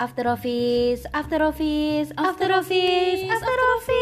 [0.00, 4.00] After office, after office, after office, after office.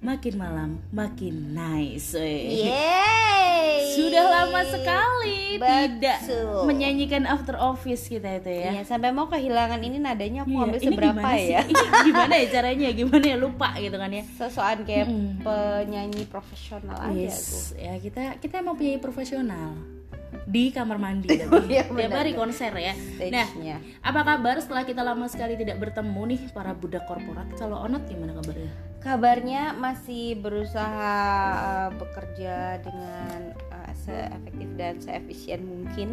[0.00, 2.16] Makin malam, makin nice.
[2.16, 2.64] weh.
[2.64, 3.84] Yeay.
[3.92, 6.72] Sudah lama sekali tidak Betul.
[6.72, 8.80] menyanyikan after office kita itu ya.
[8.80, 11.60] Iya, sampai mau kehilangan ini nadanya aku Iya, ambil ini seberapa ya?
[11.68, 12.88] Ini gimana ya caranya?
[12.96, 14.24] Gimana ya lupa gitu kan ya?
[14.40, 15.44] Sesoan kayak Mm-mm.
[15.44, 17.28] penyanyi profesional aja aku.
[17.28, 19.97] Yes, ya kita kita emang penyanyi profesional
[20.48, 22.96] di kamar mandi tapi Iya, tiap hari konser ya.
[23.28, 23.46] Nah,
[24.00, 27.52] apa kabar setelah kita lama sekali tidak bertemu nih para budak korporat?
[27.60, 28.72] Kalau Onat gimana kabarnya?
[28.98, 31.12] Kabarnya masih berusaha
[31.54, 33.52] uh, bekerja dengan
[33.98, 36.08] seefektif dan seefisien mungkin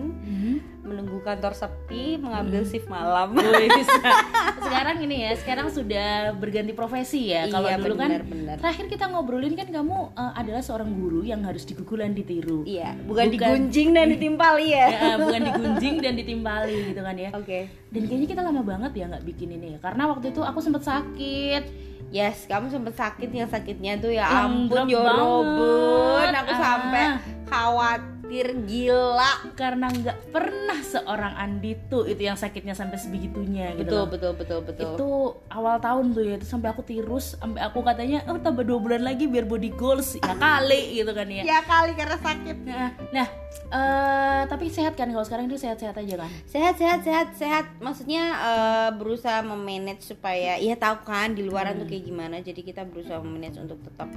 [0.81, 3.38] menunggu kantor sepi mengambil shift malam
[4.66, 7.45] sekarang ini ya, sekarang sudah berganti profesi ya.
[7.48, 8.55] Kalau Iya, dulu benar, kan benar.
[8.58, 12.61] terakhir kita ngobrolin kan kamu uh, adalah seorang guru yang harus digugulan ditiru.
[12.63, 13.31] iya bukan, Bukan.
[13.31, 17.30] digunjing dan ditimpali ya Ya, bukan digunjing dan ditimpali gitu kan ya.
[17.31, 19.80] oke Dan kayaknya kita lama banget ya nggak bikin ini ya.
[19.80, 21.64] Karena waktu itu aku sempat sakit.
[22.08, 26.59] yes kamu sempet sakit yang sakitnya tuh ya ampun jorobun aku Ah.
[26.61, 27.03] sampai
[27.46, 29.54] khawatir gila.
[29.54, 34.08] Karena nggak pernah seorang Andi tuh itu yang sakitnya sampai sebegitunya gitu betul loh.
[34.10, 34.92] betul betul betul.
[34.96, 35.10] Itu
[35.52, 39.02] awal tahun tuh ya itu sampai aku tirus sampai aku katanya oh tambah dua bulan
[39.06, 40.18] lagi biar body goals.
[40.20, 41.44] Ya kali gitu kan ya.
[41.46, 42.58] Ya kali karena sakit.
[42.66, 43.28] Nah, nah
[43.72, 45.10] eh, tapi sehat kan?
[45.10, 46.32] Kalau sekarang itu sehat-sehat aja kan?
[46.50, 47.66] Sehat sehat sehat sehat.
[47.80, 52.42] Maksudnya eh, berusaha memanage supaya ya tahu kan di luaran tuh kayak gimana.
[52.42, 54.10] Jadi kita berusaha memanage untuk tetap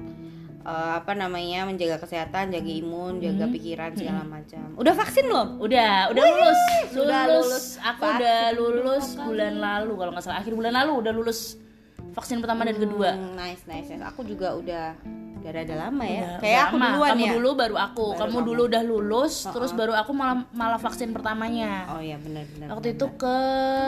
[0.69, 4.77] eh, apa namanya menjaga kesehatan jaga imun jaga pikiran segala macam.
[4.77, 5.49] Udah vaksin belum?
[5.57, 6.61] Udah udah lulus.
[6.93, 7.47] Sudah lulus.
[7.49, 7.67] lulus.
[7.81, 10.39] aku Vaksin udah lulus bulan lalu kalau nggak salah.
[10.45, 11.41] Akhir bulan lalu udah lulus
[12.13, 13.17] vaksin pertama dan kedua.
[13.17, 14.05] Hmm, nice nice nice.
[14.13, 14.87] Aku juga udah
[15.39, 16.21] udah ada lama ya.
[16.21, 16.87] Udah- kayak udah aku lama.
[16.93, 17.33] duluan kamu ya?
[17.33, 18.07] dulu baru aku.
[18.13, 18.49] Baru kamu kamu.
[18.53, 21.89] dulu udah lulus terus baru aku malah malah vaksin pertamanya.
[21.95, 23.37] Oh iya benar benar waktu itu ke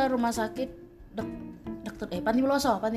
[0.09, 0.69] rumah sakit
[1.11, 1.29] dok
[1.85, 2.97] dokter eh Panti Wiloso Panti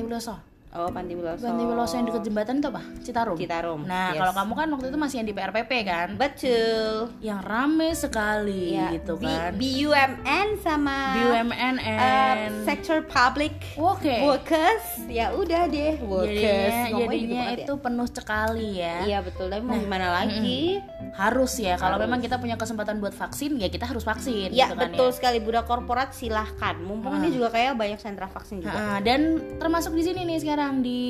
[0.74, 1.46] oh panti wiloso.
[1.46, 2.82] Panti Wiloso yang deket jembatan itu apa?
[3.02, 3.36] Citarum?
[3.38, 4.20] Citarum, nah yes.
[4.20, 6.08] kalau kamu kan waktu itu masih yang di PRPP kan?
[6.18, 7.14] Betul.
[7.22, 9.50] Yang rame sekali ya gitu B- kan.
[9.54, 14.84] BUMN sama BUMN eh, and sector public Oke workers.
[15.06, 16.74] Ya udah deh workers.
[16.74, 18.84] Jadinya, Ngomongnya jadinya gitu banget itu penuh sekali ya.
[18.84, 18.96] Ya.
[19.06, 19.46] iya betul.
[19.48, 20.82] Tapi mau gimana lagi
[21.14, 24.74] harus ya kalau memang kita punya kesempatan buat vaksin ya kita harus vaksin ya gitu
[24.74, 26.74] kan betul sekali budak korporat silahkan.
[26.82, 28.74] Mumpung ini juga kayak banyak sentra vaksin juga.
[28.74, 31.00] Nah, dan termasuk di sini nih sekarang di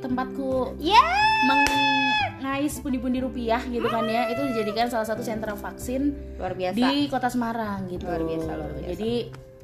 [0.00, 1.00] tempatku ya!
[1.46, 4.28] mengais pundi-pundi rupiah gitu kan ya.
[4.28, 6.76] Itu dijadikan salah satu sentra vaksin luar biasa.
[6.76, 8.04] di kota Semarang gitu.
[8.04, 8.88] Luar biasa, luar biasa.
[8.92, 9.12] jadi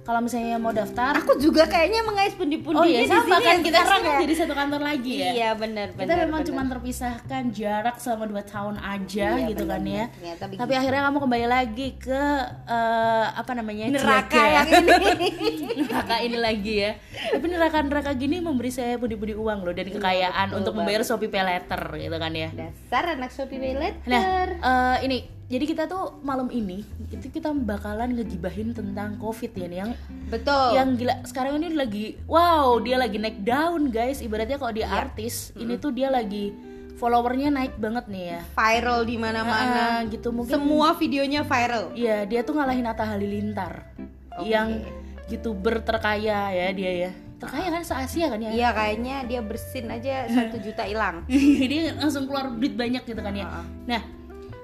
[0.03, 3.55] kalau misalnya mau daftar aku juga kayaknya mengais pundi-pundi oh iya di sama sini kan
[3.55, 4.19] ya kita sekarang ya.
[4.27, 6.49] jadi satu kantor lagi ya iya benar kita benar memang benar.
[6.51, 10.05] cuma terpisahkan jarak selama dua tahun aja Iya, gitu benar, kan ya.
[10.11, 10.61] Ternyata begitu.
[10.61, 12.23] tapi akhirnya kamu kembali lagi ke
[12.67, 14.51] eh, apa namanya neraka Ciaga.
[14.51, 15.29] yang ini
[15.87, 16.93] neraka ini lagi ya
[17.31, 21.31] tapi neraka neraka gini memberi saya budi-budi uang loh dan kekayaan betul untuk membayar Shopee
[21.31, 21.43] Pay
[22.03, 23.73] gitu kan ya dasar anak Shopee Pay
[24.11, 29.67] nah eh, ini jadi kita tuh malam ini itu kita bakalan ngegibahin tentang covid ya
[29.69, 29.93] nih yang
[30.27, 34.89] betul yang gila sekarang ini lagi wow dia lagi naik down guys ibaratnya kalau dia
[34.89, 34.97] Iya.
[35.05, 36.57] artis ini tuh dia lagi
[36.97, 42.25] followernya naik banget nih ya viral di mana-mana Ah, gitu mungkin semua videonya viral Iya,
[42.25, 43.93] dia tuh ngalahin Atta Halilintar
[44.33, 44.49] Oke.
[44.49, 44.81] yang
[45.29, 47.11] youtuber terkaya ya dia ya.
[47.37, 48.55] Terkaya kan se Asia kan ya.
[48.55, 51.27] Iya kayaknya dia bersin aja satu juta hilang.
[51.71, 53.51] dia langsung keluar duit banyak gitu kan ya.
[53.83, 53.99] Nah,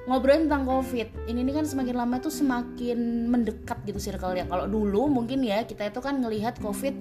[0.09, 4.49] ngobrolin tentang COVID, ini, ini kan semakin lama tuh semakin mendekat gitu circle-nya.
[4.49, 6.97] Kalau dulu mungkin ya kita itu kan ngelihat COVID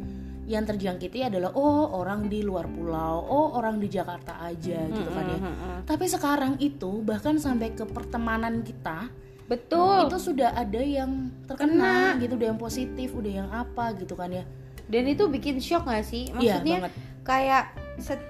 [0.47, 5.23] yang terjangkiti adalah oh orang di luar pulau, oh orang di Jakarta aja gitu kan
[5.27, 5.39] ya.
[5.83, 9.07] Tapi sekarang itu bahkan sampai ke pertemanan kita
[9.47, 10.11] Betul.
[10.11, 14.43] itu sudah ada yang terkena gitu, udah yang positif, udah yang apa gitu kan ya.
[14.87, 16.31] Dan itu bikin shock gak sih?
[16.39, 16.93] Iya, Maksudnya banget.
[17.27, 17.63] kayak
[17.97, 18.21] se-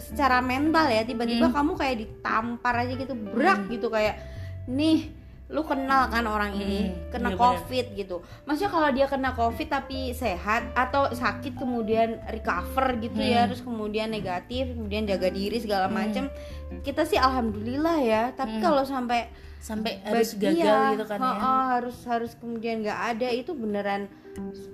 [0.00, 1.54] secara mental ya tiba-tiba Hmm.
[1.54, 4.18] kamu kayak ditampar aja gitu berak gitu kayak
[4.64, 5.10] nih
[5.48, 7.42] lu kenal kan orang ini Hmm, kena iya bener.
[7.42, 13.28] covid gitu maksudnya kalau dia kena covid tapi sehat atau sakit kemudian recover gitu Hmm.
[13.28, 16.32] ya terus kemudian negatif kemudian jaga diri segala macam
[16.80, 19.28] kita sih alhamdulillah ya tapi kalau sampai
[19.60, 20.10] Sampai Hmm.
[20.10, 20.58] harus gagal
[20.90, 21.26] gitu kan ya.
[21.28, 24.10] ha-ha, harus harus kemudian nggak ada itu beneran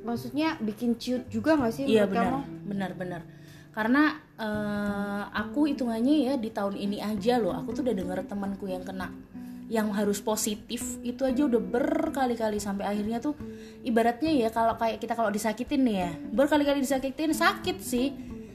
[0.00, 2.40] maksudnya bikin ciut juga nggak sih Iya benar, kamu?
[2.64, 3.20] benar benar.
[3.78, 8.66] Karena eh, aku hitungannya ya di tahun ini aja loh, aku tuh udah denger temanku
[8.66, 9.06] yang kena
[9.68, 13.36] yang harus positif itu aja udah berkali-kali sampai akhirnya tuh
[13.84, 18.08] ibaratnya ya kalau kayak kita kalau disakitin nih ya berkali-kali disakitin sakit sih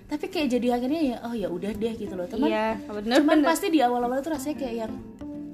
[0.10, 3.38] tapi kayak jadi akhirnya ya oh ya udah deh gitu loh teman Iya, bener cuman
[3.40, 3.46] bener.
[3.46, 4.94] pasti di awal-awal tuh rasanya kayak yang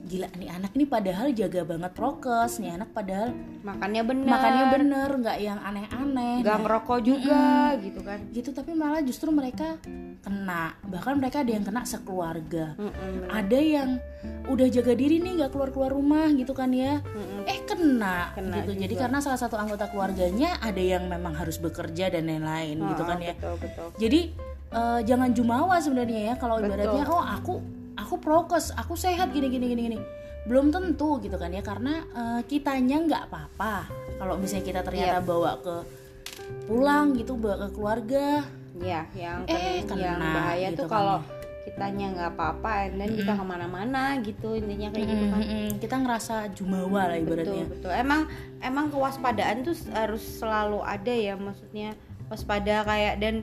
[0.09, 3.29] gila nih anak ini padahal jaga banget prokes nih anak padahal
[3.61, 4.25] makannya bener.
[4.25, 7.43] makannya bener nggak yang aneh-aneh nggak Nah, ngerokok juga
[7.77, 8.19] gitu kan.
[8.29, 9.77] Gitu tapi malah justru mereka
[10.19, 10.73] kena.
[10.81, 12.73] Bahkan mereka ada yang kena sekeluarga.
[12.75, 13.29] Mm-mm.
[13.29, 14.01] ada yang
[14.45, 17.05] udah jaga diri nih nggak keluar keluar rumah gitu kan ya.
[17.05, 17.45] Mm-mm.
[17.45, 18.71] eh kena, Kena gitu.
[18.75, 19.01] Jadi juga.
[19.05, 23.21] karena salah satu anggota keluarganya ada yang memang harus bekerja dan lain-lain gitu Oh, kan
[23.21, 23.37] ya.
[23.37, 23.87] betul betul.
[23.95, 24.19] Jadi
[24.69, 27.53] eh, jangan jumawa sebenarnya ya kalau ibaratnya oh aku
[27.99, 29.99] aku prokes aku sehat gini gini gini gini.
[30.43, 33.85] Belum tentu gitu kan ya karena eh, kitanya nggak apa-apa.
[34.15, 35.23] Kalau misalnya kita ternyata Iya.
[35.23, 35.75] bawa ke
[36.65, 38.27] pulang gitu bawa ke keluarga
[38.75, 41.17] ya yang Eh, ken- yang kena bahaya gitu tuh kan kalau
[41.59, 45.41] kitanya nggak apa-apa and then kita ke mana-mana gitu intinya kayak gitu kan.
[45.77, 47.65] kita ngerasa jumawa lah betul ibaratnya.
[47.67, 47.91] betul.
[47.93, 48.21] Emang
[48.59, 51.93] emang kewaspadaan tuh harus selalu ada ya maksudnya
[52.25, 53.35] waspada kayak dan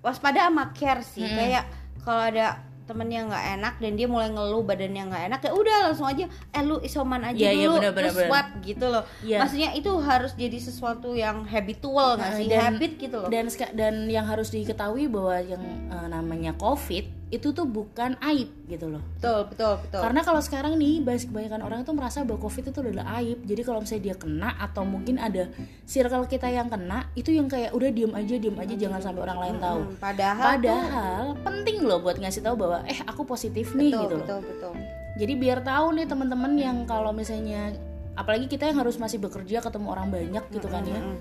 [0.00, 1.26] waspada sama care sih.
[1.26, 1.68] Kayak
[2.00, 2.46] kalau ada
[2.82, 6.62] temennya nggak enak dan dia mulai ngeluh badannya nggak enak ya udah langsung aja eh
[6.62, 9.04] lu isoman aja Iya, iya, dulu benar, benar, terus swab gitu loh.
[9.20, 9.38] Iya.
[9.38, 12.46] maksudnya itu harus jadi sesuatu yang habitual nggak Nah, sih?
[12.46, 13.28] dan- habit gitu loh.
[13.28, 18.86] dan dan yang harus diketahui bahwa yang eh, namanya covid itu tuh bukan aib gitu
[18.86, 22.64] loh betul betul betul Karena kalau sekarang nih banyak kebanyakan orang itu merasa bahwa COVID
[22.66, 23.40] itu adalah aib.
[23.42, 25.48] Jadi kalau misalnya dia kena atau mungkin ada
[25.82, 29.38] circle kita yang kena, itu yang kayak udah diem aja, diem aja, jangan sampai orang
[29.40, 29.80] lain tahu.
[29.80, 34.02] Hmm, padahal tuh- Padahal penting loh buat ngasih tahu bahwa eh aku positif nih betul
[34.02, 34.20] gitu loh.
[34.22, 34.72] betul betul
[35.14, 37.72] Jadi biar tahu nih teman-teman yang kalau misalnya
[38.12, 41.00] apalagi kita yang harus masih bekerja ketemu orang banyak gitu kan ya.
[41.00, 41.16] Mm-mm.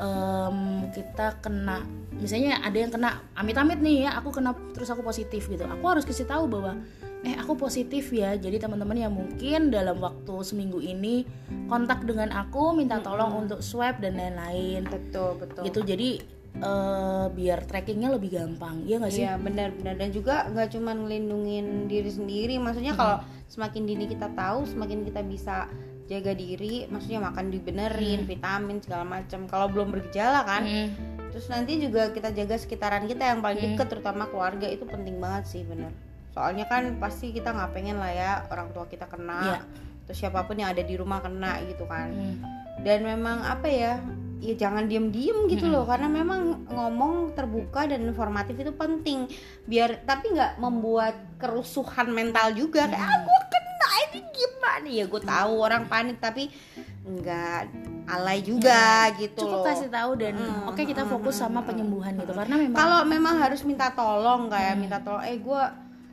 [0.00, 1.84] Em, kita kena
[2.16, 5.68] misalnya ada yang kena amit-amit nih ya aku kena terus aku positif gitu.
[5.68, 6.80] Aku harus kasih tahu bahwa
[7.20, 11.28] eh aku positif ya jadi teman-teman yang mungkin dalam waktu seminggu ini
[11.68, 14.88] kontak dengan aku minta tolong untuk swab dan lain-lain.
[14.88, 15.68] Betul betul.
[15.68, 16.10] Gitu jadi
[16.64, 19.28] eh, biar trackingnya lebih gampang ya nggak sih?
[19.28, 23.20] Iya benar-benar dan juga nggak cuma ngelindungin diri sendiri, maksudnya kalau
[23.52, 25.68] semakin dini kita tahu, semakin kita bisa
[26.10, 29.46] jaga diri, maksudnya makan dibenerin, vitamin segala macam.
[29.46, 30.88] Kalau belum bergejala kan, Mm.
[31.30, 35.46] terus nanti juga kita jaga sekitaran kita yang paling deket, terutama keluarga itu penting banget
[35.46, 35.94] sih bener.
[36.34, 39.60] Soalnya kan pasti kita nggak pengen lah ya orang tua kita kena, Iya.
[40.04, 42.36] terus siapa pun yang ada di rumah kena gitu kan Mm.
[42.82, 44.02] dan memang apa ya
[44.40, 49.28] ya jangan diem-diem gitu loh karena memang ngomong terbuka dan informatif itu penting
[49.68, 53.20] biar tapi nggak membuat kerusuhan mental juga kayak ah
[54.60, 56.52] gue ini gimana ya gue tahu orang panik tapi
[57.00, 57.60] nggak
[58.06, 59.66] alay juga gitu cukup loh.
[59.66, 60.34] kasih tahu dan
[60.68, 65.00] oke kita fokus sama penyembuhan gitu karena memang kalau memang harus minta tolong kayak minta
[65.00, 65.62] tolong eh gue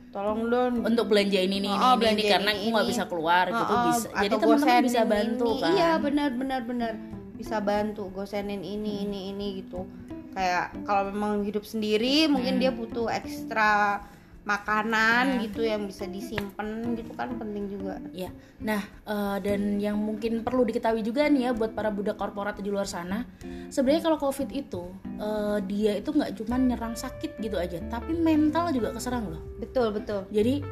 [0.08, 0.80] tolong dong.
[0.80, 2.92] Untuk belanja ini ini ini, Oh, ini, belanja karena ini, aku nggak ini.
[2.96, 4.08] bisa keluar gitu Oh, oh, bisa.
[4.08, 5.60] Jadi teman-teman bisa bantu ini.
[5.60, 5.70] kan.
[5.76, 6.92] iya benar benar benar.
[7.36, 9.84] Bisa bantu gosenin ini ini ini gitu.
[10.32, 14.00] Kayak kalau memang hidup sendiri mungkin dia butuh ekstra
[14.48, 16.66] makanan gitu yang bisa disimpan
[16.96, 21.50] gitu kan penting juga Ya, nah eh, dan yang mungkin perlu diketahui juga nih ya
[21.52, 23.28] buat para budak korporat di luar sana,
[23.68, 24.88] sebenarnya kalau COVID itu
[25.20, 29.42] eh, dia itu nggak cuma nyerang sakit gitu aja, tapi mental juga keserang loh.
[29.58, 30.64] betul betul Jadi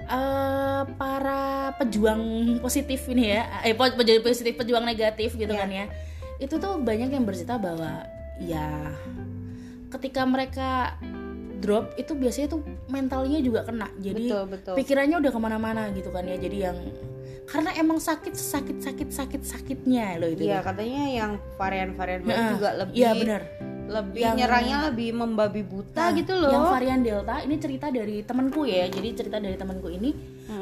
[0.00, 1.42] eh, para
[1.76, 2.22] pejuang
[2.58, 5.60] positif ini ya, eh pejuang positif, pejuang negatif gitu Iya.
[5.62, 5.86] kan ya,
[6.36, 8.04] itu tuh banyak yang bercerita bahwa
[8.36, 8.90] ya
[9.88, 10.98] ketika mereka
[11.64, 13.88] drop itu biasanya tuh mentalnya juga kena.
[13.96, 14.74] Jadi betul betul.
[14.76, 16.36] pikirannya udah ke mana-mana gitu kan ya.
[16.36, 16.76] Jadi yang
[17.44, 22.50] karena emang sakit sakit sakit sakit sakitnya loh itu iya katanya yang varian-varian baru Nah,
[22.50, 23.42] juga lebih iya benar.
[23.84, 26.48] lebih Yang- nyerangnya lebih membabi buta Nah, gitu loh.
[26.48, 28.88] yang varian delta ini cerita dari temanku ya.
[28.88, 30.12] Jadi cerita dari temanku ini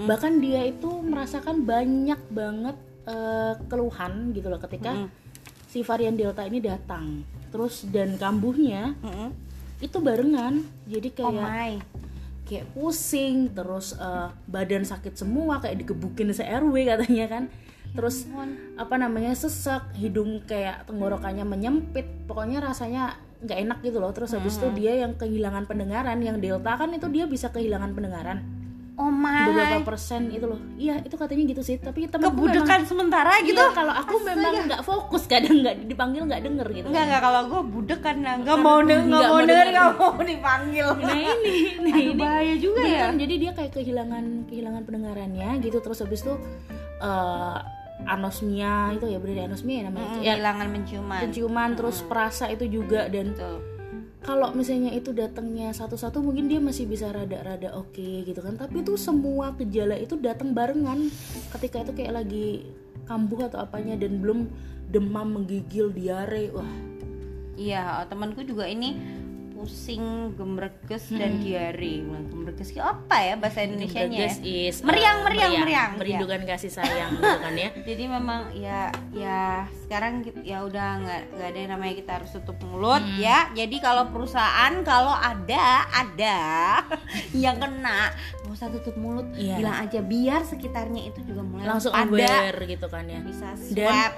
[0.04, 5.06] bahkan dia itu merasakan banyak banget eh, keluhan gitu loh ketika Mm.
[5.64, 7.22] si varian delta ini datang.
[7.48, 9.30] Terus dan kambuhnya Mm-mm.
[9.82, 10.62] Itu barengan.
[10.86, 11.72] Jadi oh kayak my.
[12.46, 17.44] kayak pusing terus eh, badan sakit semua kayak digebukin se RW katanya kan.
[17.92, 18.24] Terus
[18.80, 24.14] apa namanya sesak hidung kayak tenggorokannya menyempit pokoknya rasanya nggak enak gitu loh.
[24.14, 28.61] Terus habis itu dia yang kehilangan pendengaran yang delta kan itu dia bisa kehilangan pendengaran
[28.98, 29.48] oh my.
[29.48, 30.60] Beberapa persen itu loh.
[30.76, 31.76] Iya itu katanya gitu sih.
[31.80, 33.56] Tapi temen kebudekan sementara gitu?
[33.56, 36.86] Gitu kalau aku memang nggak fokus kadang nggak dipanggil nggak denger gitu.
[36.92, 40.86] Enggak enggak kalau gue budek kan nggak mau denger nggak mau denger nggak mau dipanggil.
[41.00, 42.20] nah ini nah Aduh, ini.
[42.20, 42.86] bahaya juga ya.
[43.08, 45.78] Beneran, jadi dia kayak kehilangan kehilangan pendengarannya gitu.
[45.80, 46.34] Terus habis itu
[47.00, 47.58] eh,
[48.02, 50.08] anosmia itu ya bener ya, anosmia ya namanya.
[50.20, 51.20] Ya Kehilangan penciuman.
[51.22, 53.71] penciuman terus perasa itu juga dan Betul.
[54.22, 58.54] Kalau misalnya itu datangnya satu-satu mungkin dia masih bisa rada-rada oke gitu kan.
[58.54, 61.10] Tapi itu semua gejala itu datang barengan.
[61.50, 62.62] Ketika itu kayak lagi
[63.06, 64.46] kambuh atau apanya dan belum
[64.94, 66.72] demam menggigil diare wah.
[67.58, 68.96] Iya temanku juga ini
[69.62, 70.02] pusing,
[70.34, 72.02] gemerges dan diare.
[72.58, 74.26] Itu apa ya bahasa Indonesia nya?
[74.26, 75.90] Gemerges is uh, Meriang, meriang, meriang.
[75.94, 78.80] merindukan kasih sayang gitu kan ya Jadi memang ya
[79.12, 79.40] ya
[79.80, 83.16] sekarang kit- ya udah nggak nggak ada yang namanya kita harus tutup mulut Hmm.
[83.16, 83.46] ya.
[83.52, 86.38] Jadi kalau perusahaan kalau ada ada
[87.36, 88.10] yang kena
[88.42, 89.56] nggak usah tutup mulut, Iya.
[89.56, 93.78] bilang aja biar sekitarnya itu juga mulai langsung ada aware gitu kan ya bisa swab.
[93.78, 94.10] dan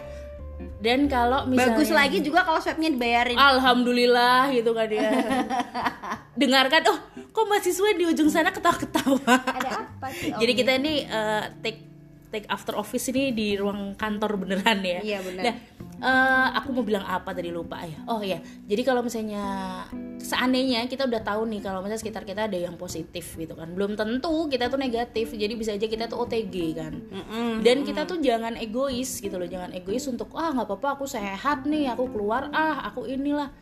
[1.09, 3.37] kalau misalnya Bagus lagi juga kalau swabnya dibayarin.
[3.39, 5.11] Alhamdulillah gitu kan ya
[6.41, 6.99] dengarkan oh
[7.31, 10.35] kok mahasiswa di ujung sana ketawa-ketawa Ada apa sih?
[10.35, 11.94] Jadi kita ini eh, take
[12.35, 14.99] take after office ini di ruang kantor beneran ya.
[14.99, 15.43] Iya, bener.
[15.47, 15.55] nah
[16.03, 18.03] eh, aku mau bilang apa tadi lupa ya?
[18.11, 19.45] Oh ya jadi kalau misalnya
[20.19, 23.95] seandainya kita udah tahu nih kalau misalnya sekitar kita ada yang positif gitu kan belum
[23.95, 26.93] tentu kita tuh negatif jadi bisa aja kita tuh OTG kan.
[26.99, 27.63] Mm-mm.
[27.63, 31.65] dan kita tuh jangan egois gitu loh jangan egois untuk ah nggak apa-apa aku sehat
[31.71, 33.55] nih aku keluar ah aku inilah.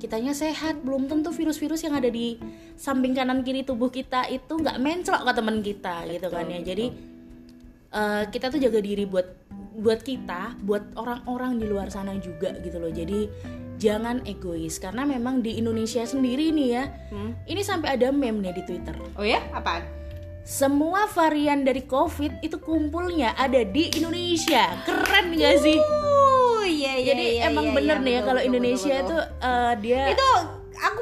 [0.00, 2.36] Kitanya sehat belum tentu virus-virus yang ada di
[2.76, 6.60] samping kanan kiri tubuh kita itu nggak menclok ke teman kita gitu kan ya.
[6.64, 6.88] Jadi
[7.90, 9.26] eh, kita tuh jaga diri buat
[9.72, 13.30] buat kita buat orang-orang di luar sana juga gitu loh jadi
[13.76, 17.32] jangan egois karena memang di Indonesia sendiri nih ya Hmm.
[17.46, 19.82] ini sampai ada meme nih di Twitter Oh ya, apaan?
[20.40, 24.72] semua varian dari COVID itu kumpulnya ada di Indonesia.
[24.82, 25.76] Keren gak sih?
[25.78, 27.06] Oh iya iya.
[27.12, 29.46] Jadi iya, emang iya, bener iya, nih ya kalau Indonesia betul, itu betul.
[29.46, 30.30] eh, dia itu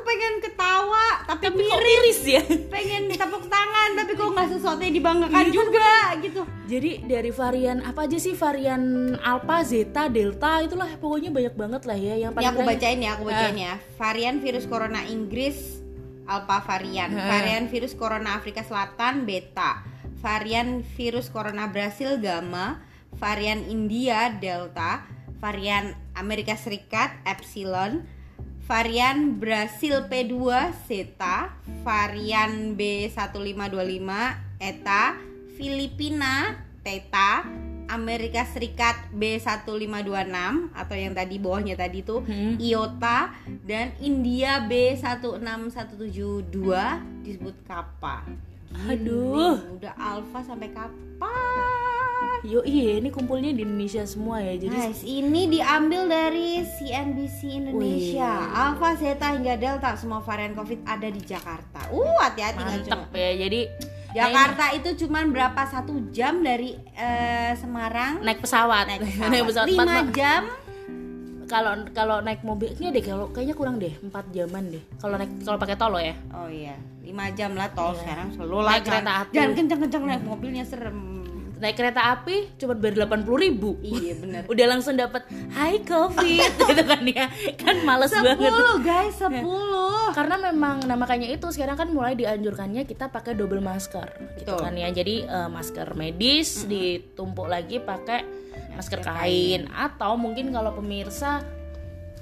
[0.08, 1.84] pengen ketawa tapi, tapi kok miris.
[1.84, 2.42] miris ya.
[2.72, 5.92] Pengen tepuk tangan tapi kok nggak sesuatu yang dibanggakan juga
[6.24, 6.42] gitu.
[6.64, 8.32] Jadi dari varian apa aja sih?
[8.32, 8.82] Varian
[9.20, 12.14] Alpha, Zeta, Delta itulah pokoknya banyak banget lah ya.
[12.16, 13.74] Yang Ini aku keren- bacain ya, aku bacain ya.
[14.00, 15.84] Varian virus corona Inggris
[16.28, 19.80] alpha varian, varian virus corona Afrika Selatan beta,
[20.20, 22.84] varian virus corona Brasil gamma,
[23.16, 25.08] varian India delta,
[25.40, 28.04] varian Amerika Serikat epsilon,
[28.68, 30.36] varian Brasil P2
[30.84, 34.04] zeta, varian B1525
[34.60, 35.16] eta,
[35.56, 36.52] Filipina
[36.84, 37.48] theta,
[37.88, 42.60] Amerika Serikat B1526 atau yang tadi bawahnya tadi tuh Hmm.
[42.60, 43.32] iota
[43.64, 46.60] dan India B16172
[47.24, 48.28] disebut kappa.
[48.84, 49.80] Aduh.
[49.80, 51.32] Udah alfa sampai kappa.
[52.40, 54.54] Yo iya ini kumpulnya di Indonesia semua ya.
[54.54, 58.30] Jadi Guys, ini diambil dari CNBC Indonesia.
[58.48, 61.90] Alpha, Zeta hingga Delta semua varian COVID ada di Jakarta.
[61.90, 62.94] Uh, hati-hati nggak cuma.
[62.96, 63.30] mantep ya.
[63.38, 63.60] Jadi
[64.08, 68.86] Jakarta itu cuman berapa satu jam dari eh, Semarang naik pesawat.
[68.86, 69.66] naik naik pesawat.
[69.66, 69.84] pesawat.
[69.84, 70.42] 5 Empat- jam
[71.44, 74.82] Kalau kalau naik mobilnya deh kalau kayaknya kurang deh 4 jaman deh.
[74.96, 76.12] Kalau naik kalau pakai tol lo ya.
[76.30, 78.00] Oh iya, 5 jam lah tol Iya.
[78.00, 78.70] sekarang selalu lah.
[78.70, 79.32] Naik kereta api.
[79.32, 81.17] Jangan kencang-kencang naik mobilnya serem.
[81.58, 83.78] Naik kereta api cuma bayar 80 ribu.
[83.82, 84.42] Iya bener.
[84.46, 86.50] Udah langsung dapat high covid.
[86.70, 87.26] Gitu kan ya.
[87.58, 88.50] Kan males banget.
[88.50, 89.44] 10 guys, 10
[90.08, 94.08] karena memang nah makanya itu sekarang kan mulai dianjurkannya kita pakai double masker.
[94.38, 94.62] Gitu Betul.
[94.62, 94.88] kan ya.
[94.90, 98.22] Jadi eh, masker medis ditumpuk lagi pakai
[98.78, 99.62] masker Masker kain.
[99.74, 101.42] Atau mungkin kalau pemirsa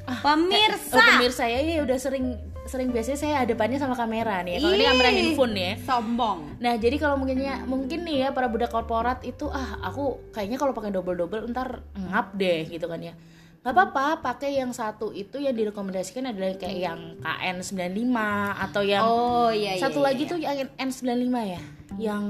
[0.07, 4.61] Pemirsa oh, pemirsa ya ya udah sering sering biasanya saya hadapannya sama kamera nih ya.
[4.63, 8.71] kalau ini kamera handphone ya Sombong Nah jadi kalau mungkinnya mungkin nih ya para budak
[8.71, 13.15] korporat itu ah aku kayaknya kalau pakai double double ntar ngap deh gitu kan ya
[13.63, 18.15] nggak apa-apa pakai yang satu itu yang direkomendasikan adalah kayak yang KN95
[18.63, 20.31] atau yang Oh iya iya satu iya, lagi iya.
[20.31, 21.63] tuh yang N95 ya
[21.99, 22.25] yang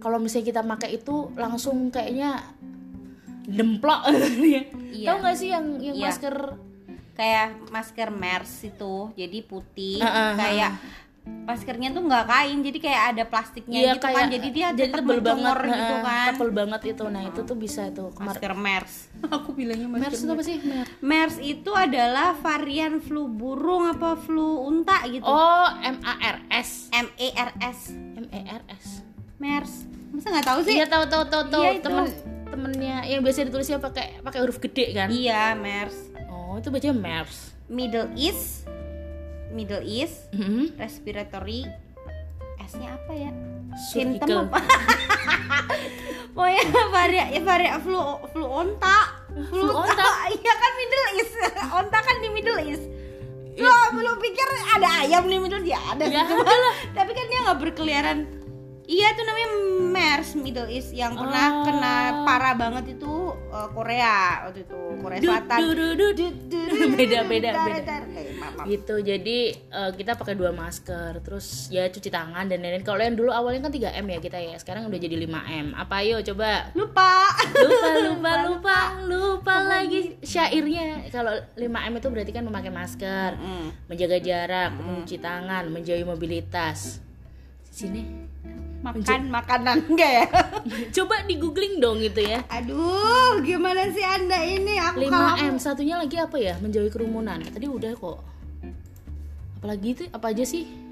[0.00, 2.40] kalau misalnya kita pakai itu langsung kayaknya
[3.44, 4.62] demplok ya.
[4.92, 5.06] Iya.
[5.06, 6.04] Tahu nggak sih yang yang Iya.
[6.08, 6.36] masker
[7.16, 10.72] Kayak masker MERS itu Jadi putih Heeh, Kayak
[11.26, 14.92] Maskernya tuh nggak kain Jadi kayak ada plastiknya Iya gitu kayak kan Jadi dia jadi
[14.94, 18.94] tebel banget gitu heeh, kan tebel banget itu nah itu tuh bisa tuh Masker MERS
[19.34, 24.14] Aku bilangnya masker MERS itu apa sih MERS MERS itu adalah varian flu burung apa
[24.18, 25.26] flu unta gitu.
[25.26, 26.90] Oh, M A R S.
[26.94, 27.90] M E R S.
[27.94, 29.02] M E R S.
[29.38, 29.72] MERS.
[30.14, 30.74] Masa nggak tahu sih?
[30.78, 32.04] Iya tahu tahu tahu tahu Iya, temen
[32.46, 35.08] temennya yang biasa ditulisnya pakai pakai huruf gede kan?
[35.10, 36.05] Iya, MERS.
[36.56, 37.52] Oh, itu bacanya MERS.
[37.68, 38.64] Middle East.
[39.52, 40.72] Middle East Mhm.
[40.80, 41.68] respiratory
[42.64, 43.28] S-nya apa ya?
[43.92, 44.64] Symptom apa?
[46.34, 48.00] Pokoknya varian ya varian flu
[48.32, 49.20] flu onta.
[49.52, 50.08] Flu onta?
[50.32, 51.34] Iya kan Middle East.
[51.76, 52.84] Onta kan di Middle East.
[53.60, 55.76] Lo belum pikir ada ayam di Middle East?
[55.76, 56.04] Ya ada.
[56.08, 56.24] Ya.
[56.96, 58.18] Tapi kan dia nggak berkeliaran.
[58.88, 59.48] Iya itu namanya
[60.06, 61.64] MERS Middle East yang pernah Oh.
[61.64, 63.12] kena parah banget itu
[63.50, 65.58] uh, Korea waktu itu Korea Selatan.
[66.94, 67.94] Beda beda beda.
[68.64, 72.82] gitu jadi eh, kita pakai dua masker terus ya cuci tangan dan lain-lain.
[72.82, 75.66] Kalau yang dulu awalnya kan 3 m ya kita ya sekarang udah jadi 5 m.
[75.74, 76.70] Apa ayo coba?
[76.72, 77.26] Lupa.
[77.56, 81.10] lupa lupa lupa lupa lagi syairnya.
[81.10, 83.68] Kalau 5 m itu berarti kan memakai masker Mm.
[83.86, 87.02] menjaga jarak mencuci tangan menjauhi mobilitas
[87.76, 88.02] sini.
[88.80, 90.26] Makan makanan enggak ya?
[90.96, 92.40] coba di googling dong gitu ya.
[92.48, 94.78] Aduh, gimana sih Anda ini?
[94.80, 96.56] Aku 5M satunya lagi apa ya?
[96.62, 97.42] Menjauhi kerumunan.
[97.44, 98.22] Tadi udah kok.
[99.60, 100.85] Apalagi itu apa aja sih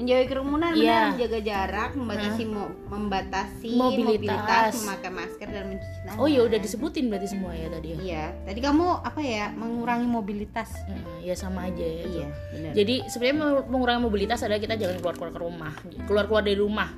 [0.00, 0.80] menjauhi kerumunan Iya.
[0.80, 4.08] benar menjaga jarak membatasi mo- membatasi Mobilitas.
[4.08, 4.72] mobilitas.
[4.80, 6.18] memakai masker dan mencuci tangan.
[6.18, 7.96] Oh ya udah disebutin berarti semua ya tadi ya?
[8.00, 8.24] Iya.
[8.48, 10.72] Tadi kamu apa ya mengurangi mobilitas.
[10.88, 12.72] Heeh, ya sama aja ya iya benar.
[12.72, 13.36] Jadi sebenarnya
[13.68, 15.72] mengurangi mobilitas adalah kita jangan keluar keluar ke rumah.
[16.08, 16.90] Keluar keluar dari rumah.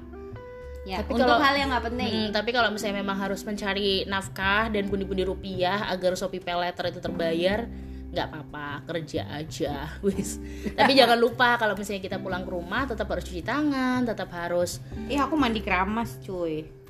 [0.82, 2.11] Ya tapi untuk kalau- hal yang nggak penting.
[2.12, 6.99] Hmm, tapi kalau misalnya memang harus mencari nafkah dan pundi-pundi rupiah agar Shopee Pay itu
[6.99, 7.71] terbayar,
[8.12, 10.37] nggak apa-apa, kerja aja, wis.
[10.76, 14.85] Tapi jangan lupa kalau misalnya kita pulang ke rumah tetap harus cuci tangan, tetap harus
[15.09, 16.81] Ih aku mandi keramas cuy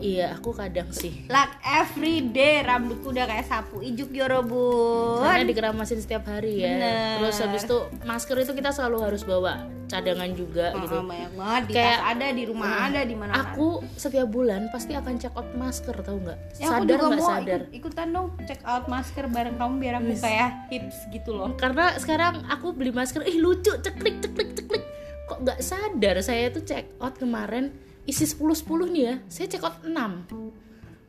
[0.00, 1.26] iya, aku kadang sih.
[1.26, 6.70] Like every day rambutku udah kayak sapu ijuk Karena yorobun dikeramasin setiap hari ya.
[6.70, 7.14] Bener.
[7.20, 11.00] Terus habis itu masker itu kita selalu harus bawa cadangan juga Oh, gitu.
[11.00, 15.16] banyak banget di Kayak- ada di rumah ada di mana Aku setiap bulan pasti akan
[15.16, 16.38] check out masker tahu nggak?
[16.54, 17.60] ya, sadar nggak sadar?
[17.64, 21.96] ikut, ikutan dong check out masker bareng kamu biar aku kayak hips gitu loh karena
[21.96, 24.84] sekarang aku beli masker ih lucu ceklik ceklik ceklik
[25.24, 27.72] kok nggak sadar saya tuh check out kemarin
[28.08, 29.92] isi 10-10 nih ya saya check out 6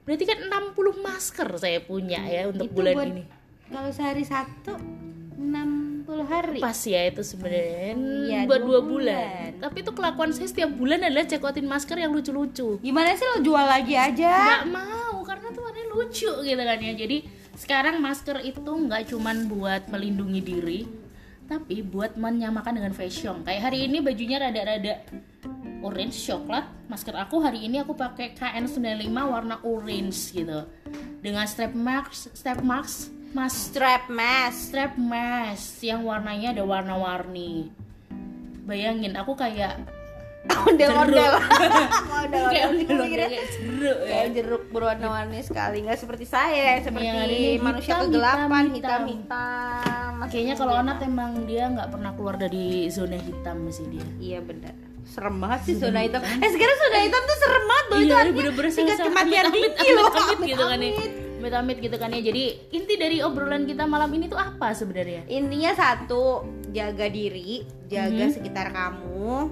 [0.04, 3.24] berarti kan 60 masker saya punya ya untuk Itu bulan buat- ini.
[3.68, 4.74] kalau sehari satu
[5.40, 6.60] 60 hari.
[6.60, 8.84] Pas ya itu sebenarnya Iya, buat dua bulan.
[8.84, 9.50] bulan.
[9.60, 12.78] tapi itu kelakuan saya setiap bulan adalah check outin masker yang lucu-lucu.
[12.80, 14.34] Gimana sih lo jual lagi aja?
[14.60, 16.94] Nggak mau karena tuh warnanya lucu gitu kan ya.
[16.94, 17.18] Jadi
[17.54, 20.80] sekarang masker itu nggak cuman buat melindungi diri
[21.50, 25.02] tapi buat menyamakan dengan fashion kayak hari ini bajunya rada-rada
[25.82, 26.70] orange coklat.
[26.86, 30.70] Masker aku hari ini aku pakai KN95 warna orange gitu.
[31.20, 34.74] Dengan strap mask strap mask mas strap mask.
[34.74, 37.74] strap mask yang warnanya ada warna-warni.
[38.66, 39.82] Bayangin aku kayak
[40.50, 41.34] ondel-ondel
[42.20, 47.94] ondel-ondel kayak jeruk ya jeruk berwarna-warni sekali nggak seperti saya seperti Yang ada ini manusia
[47.94, 49.02] hitam, kegelapan hitam, hitam.
[49.08, 54.06] hitam-hitam Kayaknya kalau Onat emang dia nggak pernah keluar dari zona hitam sih dia.
[54.20, 57.98] iya benar serem banget sih zona hitam eh sekarang zona hitam tuh serem banget loh
[57.98, 60.10] itu Iya, artinya bener-bener tingkat kematian tinggi loh
[60.40, 60.92] gitu kan ya.
[60.92, 61.12] Amit-amit.
[61.40, 62.22] Amit-amit gitu kan ya.
[62.22, 65.24] Jadi inti dari obrolan kita malam ini tuh apa sebenarnya?
[65.26, 68.34] intinya satu jaga diri jaga Mhm.
[68.36, 69.50] sekitar kamu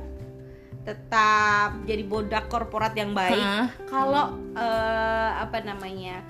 [0.88, 3.44] tetap jadi bodak korporat yang baik.
[3.86, 6.24] Kalau eh, apa namanya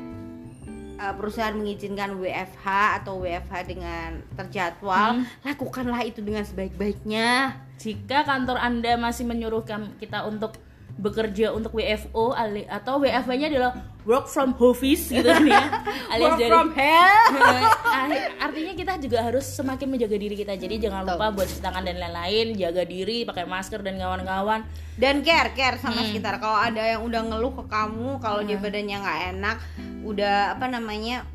[0.98, 2.66] eh, perusahaan mengizinkan WFH
[2.98, 5.30] atau WFH dengan terjadwal Hmm.
[5.46, 7.54] lakukanlah itu dengan sebaik-baiknya.
[7.78, 10.58] Jika kantor Anda masih menyuruh kam- kita untuk
[10.98, 12.34] bekerja untuk WFO
[12.68, 15.62] atau WFH-nya adalah work from office gitu kan ya.
[16.12, 17.28] Alias Work dari from hell.
[17.98, 20.54] Ar- artinya kita juga harus semakin menjaga diri kita.
[20.54, 24.66] Jadi jangan lupa buat cuci tangan dan lain-lain jaga diri pakai masker dan kawan-kawan.
[24.98, 26.10] Dan care care sama Hmm.
[26.10, 26.42] sekitar.
[26.42, 29.58] Kalau ada yang udah ngeluh ke kamu kalau dia badannya nggak enak
[30.02, 31.28] udah apa namanya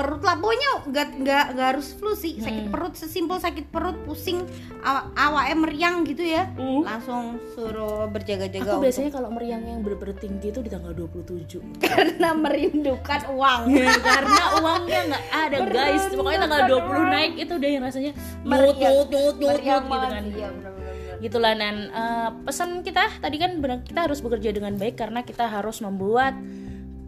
[0.00, 0.40] perut lah.
[0.40, 2.40] Pokoknya nggak nggak nggak harus flu sih.
[2.40, 4.48] Sakit perut sesimpel sakit perut pusing
[4.80, 6.48] aw awaknya meriang gitu ya.
[6.56, 6.80] Uh.
[6.80, 12.32] langsung suruh berjaga-jaga aku biasanya kalau meriang yang bener-bener tinggi itu di tanggal 27 karena
[12.32, 13.60] merindukan uang.
[13.76, 16.04] Ya, karena uangnya nggak ada guys.
[16.08, 19.04] Pokoknya tanggal 20 naik itu udah yang rasanya Meriang.
[19.36, 20.24] Meriang gitu kan.
[20.24, 20.94] Iya, bener-bener.
[21.20, 25.52] gitulah dan eh, pesan kita tadi kan benar kita harus bekerja dengan baik karena kita
[25.52, 26.32] harus membuat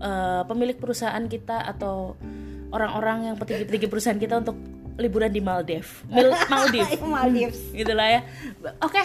[0.02, 2.20] eh, pemilik perusahaan kita atau
[2.72, 4.56] orang-orang yang petinggi-petinggi perusahaan kita untuk
[4.96, 8.20] liburan di Maldives Mil- Maldives Maldives gitulah ya.
[8.80, 9.00] Oke.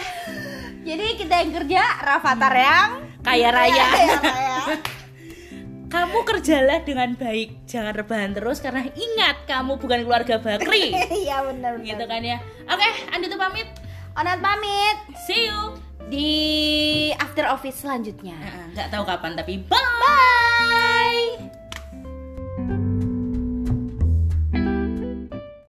[0.84, 2.88] Jadi kita yang kerja Rafathar yang
[3.20, 3.86] kaya raya.
[3.92, 4.56] Kaya raya.
[5.94, 10.92] kamu kerjalah dengan baik jangan rebahan terus karena ingat kamu bukan keluarga Bakri.
[11.24, 12.40] Iya benar gitu kan ya.
[12.68, 13.68] Oke Andi tuh pamit.
[14.12, 14.96] Onat pamit.
[15.24, 15.76] See you.
[16.08, 16.28] Di
[17.16, 18.36] after office selanjutnya.
[18.76, 19.76] Nggak tahu kapan tapi bye.
[19.80, 21.48] Bye